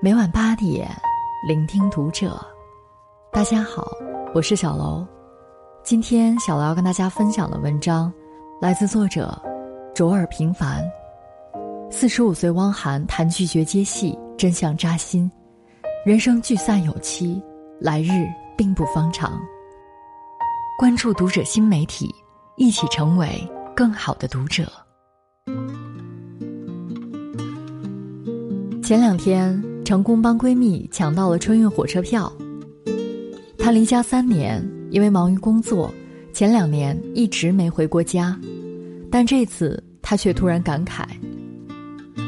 [0.00, 0.88] 每晚八点，
[1.44, 2.40] 聆听读者。
[3.32, 3.90] 大家好，
[4.32, 5.04] 我是小楼。
[5.82, 8.12] 今天小楼要跟大家分享的文章，
[8.60, 9.36] 来自作者
[9.96, 10.88] 卓尔平凡。
[11.90, 15.28] 四十五岁汪涵谈拒绝接戏，真相扎心。
[16.06, 17.42] 人生聚散有期，
[17.80, 19.36] 来日并不方长。
[20.78, 22.08] 关注读者新媒体，
[22.56, 23.28] 一起成为
[23.74, 24.70] 更好的读者。
[28.80, 29.60] 前两天。
[29.88, 32.30] 成功帮闺蜜抢到了春运火车票。
[33.56, 35.90] 她离家三年，因为忙于工作，
[36.34, 38.38] 前两年一直没回过家。
[39.10, 41.06] 但这次她却突然感慨：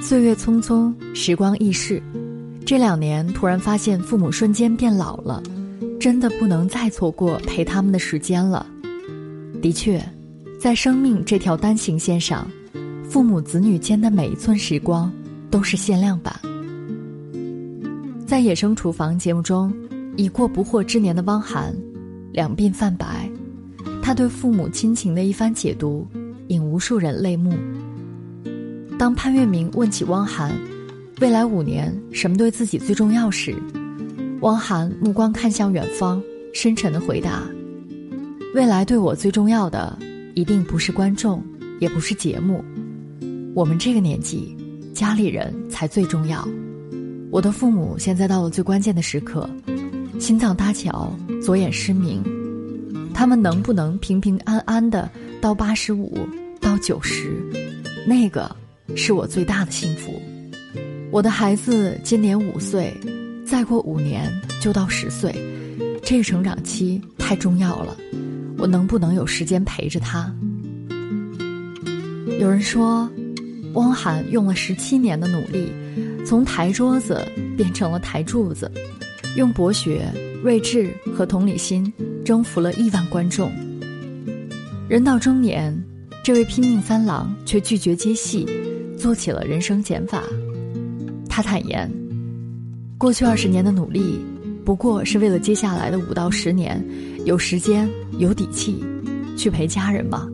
[0.00, 2.00] 岁月匆匆，时光易逝，
[2.64, 5.42] 这两年突然发现父母瞬间变老了，
[5.98, 8.64] 真的不能再错过陪他们的时间了。
[9.60, 10.00] 的确，
[10.60, 12.48] 在生命这条单行线上，
[13.10, 15.12] 父母子女间的每一寸时光
[15.50, 16.32] 都是限量版。
[18.28, 19.72] 在《野生厨房》节目中，
[20.14, 21.74] 已过不惑之年的汪涵，
[22.30, 23.26] 两鬓泛白，
[24.02, 26.06] 他对父母亲情的一番解读，
[26.48, 27.54] 引无数人泪目。
[28.98, 30.54] 当潘粤明问起汪涵，
[31.22, 33.56] 未来五年什么对自己最重要时，
[34.42, 37.48] 汪涵目光看向远方，深沉的回答
[38.54, 39.98] ：“未来对我最重要的，
[40.34, 41.42] 一定不是观众，
[41.80, 42.62] 也不是节目，
[43.54, 44.54] 我们这个年纪，
[44.92, 46.46] 家里人才最重要。”
[47.30, 49.48] 我的父母现在到了最关键的时刻，
[50.18, 52.22] 心脏搭桥，左眼失明，
[53.12, 56.18] 他们能不能平平安安的到八十五
[56.58, 57.36] 到九十，
[58.06, 58.50] 那个
[58.96, 60.20] 是我最大的幸福。
[61.10, 62.92] 我的孩子今年五岁，
[63.46, 65.34] 再过五年就到十岁，
[66.02, 67.94] 这个成长期太重要了，
[68.56, 70.34] 我能不能有时间陪着他？
[72.40, 73.08] 有人说，
[73.74, 75.70] 汪涵用了十七年的努力。
[76.26, 77.26] 从台桌子
[77.56, 78.70] 变成了台柱子，
[79.36, 80.06] 用博学、
[80.42, 81.90] 睿智和同理心
[82.24, 83.50] 征服了亿万观众。
[84.88, 85.76] 人到中年，
[86.22, 88.46] 这位拼命三郎却拒绝接戏，
[88.98, 90.22] 做起了人生减法。
[91.28, 91.90] 他坦言，
[92.98, 94.20] 过去二十年的努力，
[94.64, 96.84] 不过是为了接下来的五到十年
[97.24, 97.88] 有时间、
[98.18, 98.84] 有底气
[99.36, 100.28] 去陪家人吧？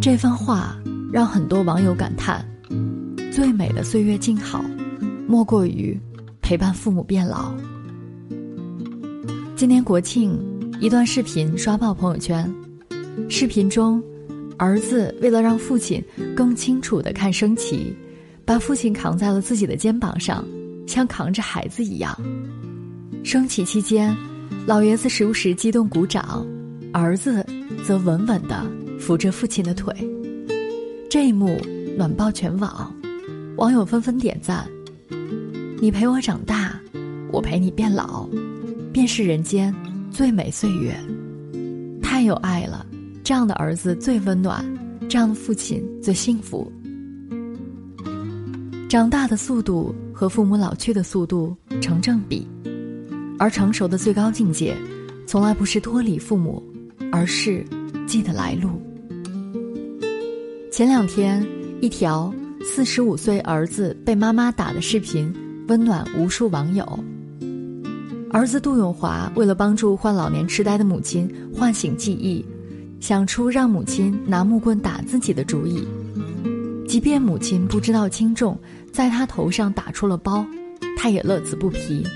[0.00, 0.78] 这番话
[1.12, 2.46] 让很多网友感叹。
[3.38, 4.64] 最美的岁月静好，
[5.28, 5.96] 莫过于
[6.42, 7.54] 陪伴父母变老。
[9.54, 10.36] 今年国庆，
[10.80, 12.52] 一段视频刷爆朋友圈。
[13.28, 14.02] 视频中，
[14.56, 16.04] 儿子为了让父亲
[16.34, 17.94] 更清楚的看升旗，
[18.44, 20.44] 把父亲扛在了自己的肩膀上，
[20.84, 22.20] 像扛着孩子一样。
[23.22, 24.16] 升旗期间，
[24.66, 26.44] 老爷子时不时激动鼓掌，
[26.92, 27.46] 儿子
[27.84, 28.66] 则稳稳的
[28.98, 29.94] 扶着父亲的腿。
[31.08, 31.56] 这一幕
[31.96, 32.92] 暖爆全网。
[33.58, 34.64] 网友纷纷点赞
[35.82, 36.80] ：“你陪我长大，
[37.32, 38.24] 我陪你变老，
[38.92, 39.74] 便是人间
[40.12, 40.94] 最美岁月。”
[42.00, 42.86] 太有爱了，
[43.24, 44.64] 这样的儿子最温暖，
[45.08, 46.70] 这样的父亲最幸福。
[48.88, 52.46] 长大的速度和父母老去的速度成正比，
[53.40, 54.76] 而成熟的最高境界，
[55.26, 56.62] 从来不是脱离父母，
[57.10, 57.66] 而是
[58.06, 58.80] 记得来路。
[60.70, 61.44] 前两天，
[61.80, 62.32] 一条。
[62.70, 65.34] 四十五岁儿子被妈妈打的视频，
[65.68, 66.86] 温暖无数网友。
[68.30, 72.44] 儿子杜永华为了帮助患老年痴呆的母亲唤醒记忆，
[73.00, 75.82] 想出让母亲拿木棍打自己的主意。
[76.86, 78.56] 即便母亲不知道轻重，
[78.92, 80.46] 在他头上打出了包，
[80.96, 82.06] 他也乐此不疲。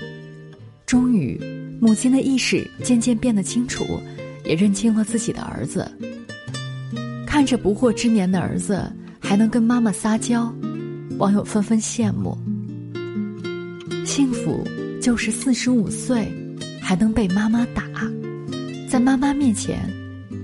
[0.85, 1.37] 终于，
[1.81, 3.83] 母亲的意识渐渐变得清楚，
[4.45, 5.91] 也认清了自己的儿子。
[7.25, 8.89] 看着不惑之年的儿子。
[9.33, 10.53] 还能跟妈妈撒娇，
[11.17, 12.37] 网友纷纷羡慕。
[14.05, 14.63] 幸福
[15.01, 16.31] 就是四十五岁
[16.79, 17.83] 还能被妈妈打，
[18.87, 19.91] 在妈妈面前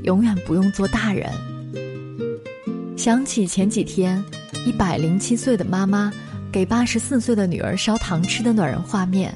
[0.05, 1.29] 永远不用做大人。
[2.97, 4.23] 想起前几天
[4.65, 6.11] 一百零七岁的妈妈
[6.51, 9.31] 给八十四岁的女儿烧糖吃的暖人画面。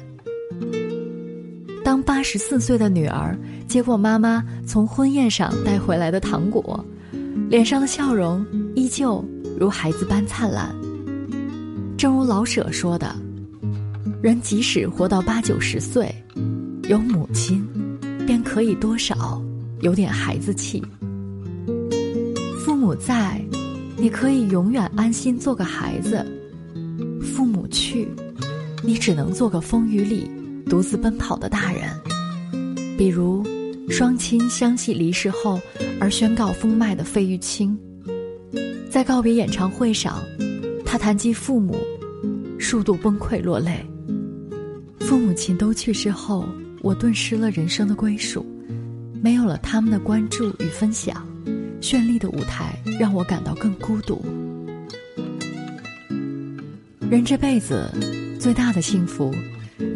[1.84, 6.84] 当八十四岁的女儿接过妈妈从婚宴上带回来的糖果，
[7.48, 9.24] 脸上的笑容依旧。
[9.56, 10.74] 如孩子般灿烂。
[11.96, 13.14] 正如老舍说的
[14.20, 16.12] ：“人即使活到八九十岁，
[16.88, 17.64] 有母亲，
[18.26, 19.40] 便可以多少
[19.80, 20.82] 有点孩子气。
[22.58, 23.40] 父母在，
[23.96, 26.18] 你可以永远安心做个孩子；
[27.22, 28.08] 父母去，
[28.82, 30.28] 你只能做个风雨里
[30.66, 31.88] 独自奔跑的大人。
[32.98, 33.40] 比如，
[33.88, 35.60] 双亲相继离世后
[36.00, 37.78] 而宣告封麦的费玉清。”
[38.94, 40.22] 在告别演唱会上，
[40.86, 41.76] 他谈及父母，
[42.60, 43.84] 数度崩溃落泪。
[45.00, 46.46] 父母亲都去世后，
[46.80, 48.46] 我顿失了人生的归属，
[49.20, 51.26] 没有了他们的关注与分享，
[51.80, 54.24] 绚丽的舞台让我感到更孤独。
[57.10, 57.90] 人这辈子
[58.38, 59.34] 最大的幸福，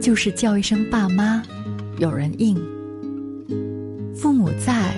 [0.02, 1.40] 就是叫一声爸妈，
[1.98, 2.56] 有人应。
[4.12, 4.92] 父母在，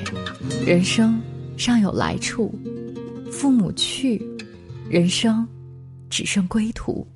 [0.66, 1.20] 人生
[1.58, 2.50] 尚有来处；
[3.30, 4.20] 父母去，
[4.88, 5.46] 人生
[6.08, 7.06] 只剩归途。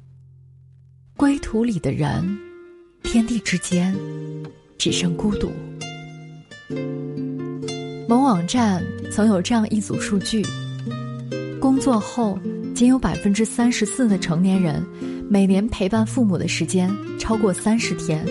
[1.16, 2.38] 归途里的人，
[3.02, 3.94] 天地之间，
[4.78, 5.50] 只剩孤独。
[8.08, 10.42] 某网站曾有这样一组数据：
[11.60, 12.38] 工作后。
[12.74, 14.84] 仅有百分之三十四的成年人
[15.30, 16.90] 每年陪伴父母的时间
[17.20, 18.26] 超过三十天，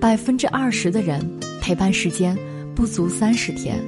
[0.00, 1.24] 百分之二十的人
[1.60, 2.36] 陪伴时间
[2.74, 3.80] 不足三十天，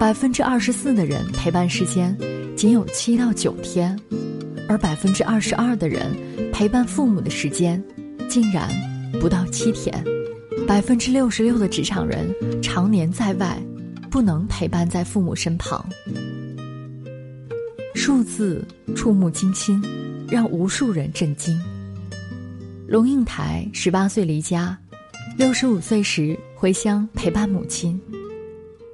[0.00, 2.16] 百分之二十四的人陪伴时间
[2.56, 3.94] 仅有七到九天，
[4.66, 6.16] 而百分之二十二的人
[6.50, 7.84] 陪伴父母的时间
[8.26, 8.66] 竟然
[9.20, 10.02] 不到七天，
[10.66, 13.62] 百分之六十六的职场人常年在外，
[14.10, 15.86] 不能陪伴在父母身旁。
[17.94, 18.66] 数字
[18.96, 19.84] 触目惊心，
[20.30, 21.60] 让无数人震惊。
[22.88, 24.78] 龙应台十八岁离家，
[25.36, 28.00] 六十五岁时回乡陪伴母亲。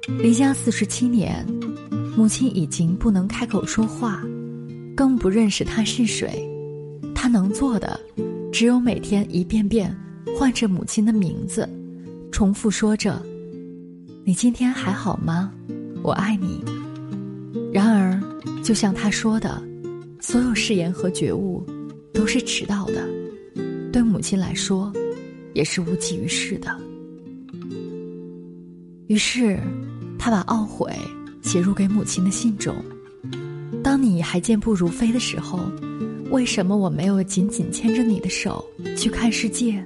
[0.07, 1.45] 离家四十七年，
[2.15, 4.23] 母亲已经不能开口说话，
[4.95, 6.47] 更不认识他是谁。
[7.13, 7.99] 他能做的，
[8.51, 9.95] 只有每天一遍遍
[10.37, 11.67] 唤着母亲的名字，
[12.31, 13.21] 重复说着
[14.23, 15.51] ：“你今天还好吗？
[16.01, 16.63] 我爱你。”
[17.73, 18.19] 然而。
[18.63, 19.63] 就像他说的，
[20.19, 21.65] 所有誓言和觉悟
[22.13, 23.07] 都是迟到的，
[23.93, 24.91] 对母亲来说，
[25.53, 26.77] 也是无济于事的。
[29.07, 29.57] 于是，
[30.17, 30.91] 他把懊悔
[31.41, 32.75] 写入给母亲的信中
[33.83, 35.59] ：“当你还健步如飞的时候，
[36.29, 38.65] 为什么我没有紧紧牵着你的手
[38.97, 39.83] 去看世界？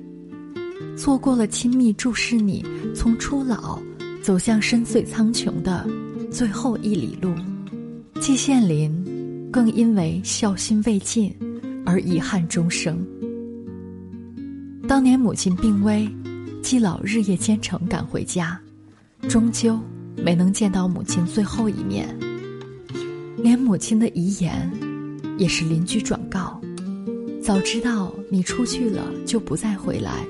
[0.97, 3.79] 错过了亲密注视你从初老
[4.21, 5.87] 走向深邃苍穹的
[6.31, 7.33] 最后一里路。”
[8.21, 11.33] 季羡林，更因为孝心未尽
[11.85, 13.03] 而遗憾终生。
[14.87, 16.07] 当年母亲病危，
[16.61, 18.59] 季老日夜兼程赶回家，
[19.27, 19.79] 终究
[20.17, 22.17] 没能见到母亲最后一面。
[23.37, 24.71] 连母亲的遗言，
[25.37, 26.61] 也是邻居转告：
[27.41, 30.25] 早知道你出去了就不再回来，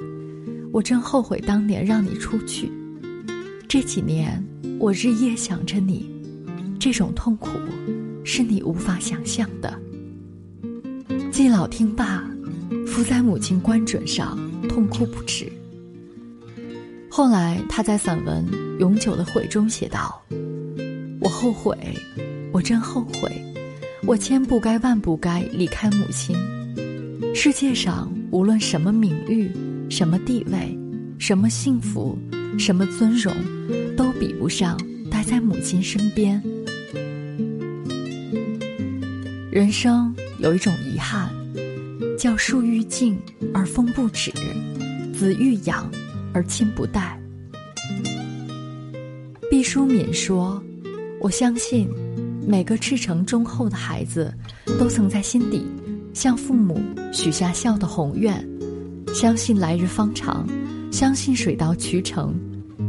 [0.71, 2.71] 我真后悔当年让你出去。
[3.67, 4.43] 这几年
[4.79, 6.09] 我日夜想着你。
[6.79, 7.49] 这种痛苦，
[8.23, 9.77] 是你无法想象的。
[11.31, 12.27] 季老听罢，
[12.87, 14.35] 伏在母亲棺枕上
[14.67, 15.51] 痛哭不止。
[17.07, 18.43] 后来，他在散文
[18.81, 20.19] 《永久的悔》中写道
[21.21, 21.77] ：“我后悔，
[22.51, 23.31] 我真后悔，
[24.07, 26.35] 我千不该万不该离开母亲。
[27.35, 29.51] 世界上无论什么名誉、
[29.87, 30.75] 什么地位、
[31.19, 32.17] 什么幸福、
[32.57, 33.31] 什么尊荣，
[33.95, 34.75] 都比不上
[35.11, 36.41] 待在母亲身边。”
[39.51, 41.29] 人生有一种遗憾，
[42.17, 43.15] 叫树欲静
[43.53, 44.31] 而风不止，
[45.13, 45.87] 子欲养
[46.33, 47.20] 而亲不待。
[49.61, 50.59] 毕淑敏说
[51.21, 51.87] ：“我相信，
[52.47, 54.33] 每个赤诚忠厚的孩子，
[54.79, 55.63] 都曾在心底
[56.15, 56.81] 向父母
[57.13, 58.43] 许下孝的宏愿，
[59.13, 60.47] 相信来日方长，
[60.91, 62.33] 相信水到渠成，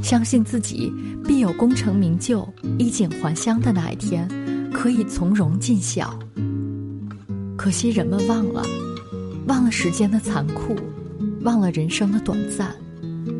[0.03, 0.91] 相信自己
[1.27, 2.49] 必有功成名就、
[2.79, 4.27] 衣锦还乡的那一天，
[4.73, 6.19] 可以从容尽孝。”
[7.55, 8.65] 可惜人们忘了，
[9.47, 10.75] 忘了时间的残酷，
[11.43, 12.75] 忘了人生的短暂，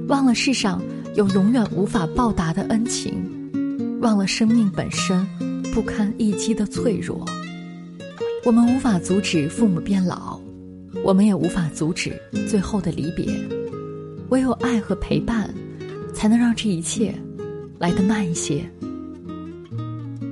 [0.07, 0.83] 忘了世上
[1.15, 3.15] 有永远无法报答的恩情，
[4.01, 5.27] 忘了生命本身
[5.75, 7.25] 不堪一击的脆弱。
[8.45, 10.41] 我们无法阻止父母变老，
[11.05, 12.13] 我们也无法阻止
[12.49, 13.27] 最后的离别。
[14.31, 15.53] 唯有爱和陪伴，
[16.15, 17.15] 才能让这一切
[17.79, 18.69] 来得慢一些。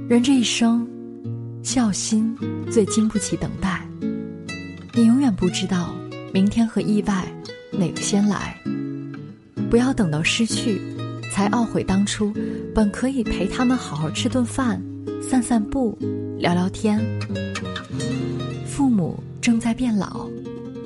[0.08, 0.86] 人这一生。
[1.62, 2.34] 孝心
[2.70, 3.86] 最经不起等待，
[4.94, 5.94] 你永远不知道
[6.32, 7.22] 明天和意外
[7.70, 8.56] 哪个先来。
[9.70, 10.80] 不要等到失去，
[11.30, 12.34] 才懊悔当初
[12.74, 14.82] 本可以陪他们好好吃顿饭、
[15.22, 15.96] 散散步、
[16.36, 17.00] 聊聊天。
[18.66, 20.28] 父母正在变老，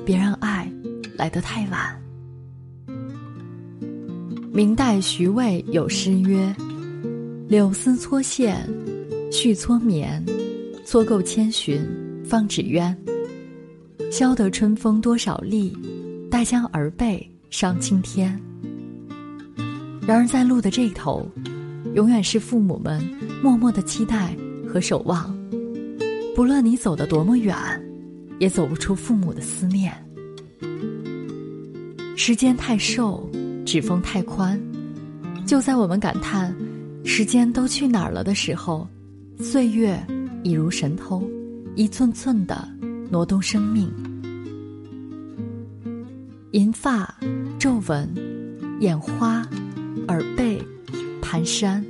[0.05, 0.71] 别让爱
[1.17, 1.99] 来得太晚。
[4.53, 6.55] 明代徐渭有诗曰
[7.49, 8.69] ：“柳丝搓线，
[9.31, 10.23] 续搓棉。”
[10.85, 11.81] 搓够千寻
[12.23, 12.95] 方止冤，
[14.11, 15.75] 消得春风多少力，
[16.29, 18.39] 待将儿辈上青天。
[20.07, 21.27] 然而在路的这头，
[21.95, 23.01] 永远是父母们
[23.41, 24.35] 默默的期待
[24.67, 25.35] 和守望。
[26.35, 27.55] 不论你走得多么远，
[28.39, 29.91] 也走不出父母的思念。
[32.15, 33.27] 时间太瘦，
[33.65, 34.59] 指缝太宽。
[35.45, 36.55] 就在我们感叹
[37.03, 38.87] 时间都去哪儿了的时候，
[39.39, 39.99] 岁月
[40.43, 41.23] 已如神偷，
[41.75, 42.67] 一寸寸的
[43.09, 43.91] 挪动生命。
[46.51, 47.13] 银发、
[47.59, 48.09] 皱纹、
[48.79, 49.47] 眼花、
[50.07, 50.61] 耳背、
[51.21, 51.83] 蹒跚，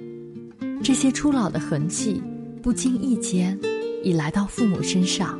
[0.83, 2.21] 这些初老的痕迹，
[2.61, 3.57] 不经意间
[4.03, 5.39] 已来到父母身上。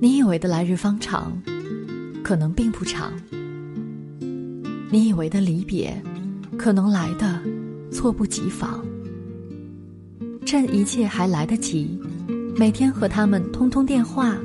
[0.00, 1.40] 你以为的来日方长，
[2.22, 3.10] 可能并不长；
[4.90, 6.00] 你以为的离别，
[6.56, 7.40] 可能来的
[7.90, 8.84] 措不及防。
[10.46, 11.98] 趁一切还来得及，
[12.56, 14.36] 每天和他们通通电话，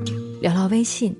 [0.41, 1.15] 聊聊微信。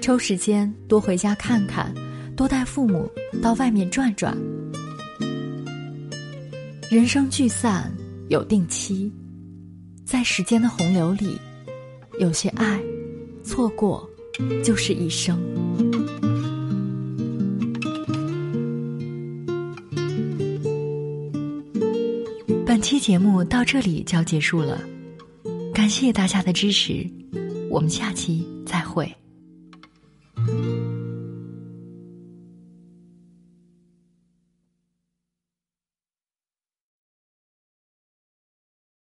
[0.00, 1.94] 抽时间多回家看看，
[2.36, 3.10] 多带父母
[3.42, 4.36] 到外面转转。
[6.88, 7.92] 人生聚散
[8.28, 9.10] 有定期，
[10.04, 11.36] 在时间的洪流里，
[12.20, 12.80] 有些爱
[13.42, 14.08] 错过
[14.62, 15.36] 就是一生。
[22.64, 24.80] 本期节目到这里就要结束了，
[25.74, 27.04] 感谢大家的支持，
[27.68, 28.46] 我们下期。